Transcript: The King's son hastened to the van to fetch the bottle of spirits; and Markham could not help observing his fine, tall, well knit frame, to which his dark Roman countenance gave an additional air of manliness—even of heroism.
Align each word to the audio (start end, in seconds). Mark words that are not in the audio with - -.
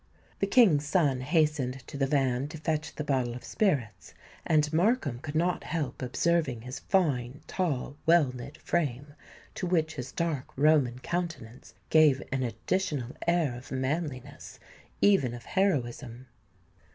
The 0.39 0.47
King's 0.47 0.87
son 0.87 1.21
hastened 1.21 1.85
to 1.85 1.95
the 1.95 2.07
van 2.07 2.47
to 2.47 2.57
fetch 2.57 2.95
the 2.95 3.03
bottle 3.03 3.35
of 3.35 3.43
spirits; 3.43 4.15
and 4.47 4.73
Markham 4.73 5.19
could 5.19 5.35
not 5.35 5.63
help 5.63 6.01
observing 6.01 6.61
his 6.61 6.79
fine, 6.79 7.41
tall, 7.45 7.97
well 8.07 8.31
knit 8.35 8.57
frame, 8.57 9.13
to 9.53 9.67
which 9.67 9.93
his 9.97 10.11
dark 10.11 10.47
Roman 10.57 10.97
countenance 10.97 11.75
gave 11.91 12.23
an 12.31 12.41
additional 12.41 13.15
air 13.27 13.55
of 13.55 13.69
manliness—even 13.71 15.35
of 15.35 15.45
heroism. 15.45 16.25